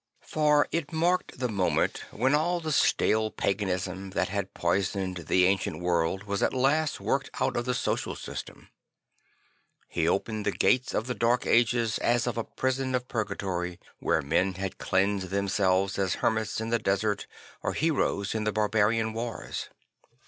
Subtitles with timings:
[0.25, 5.79] For it marked the moment when all the stale paganism that had poisoned the ancient
[5.79, 8.69] world was at last worked out of the social system.
[9.87, 14.23] He opened the gates of the Dark Ages as of a prison of purgatory, where
[14.23, 17.27] men had cleansed themselves as hermits in the desert
[17.61, 19.69] or heroes in the barbarian wars.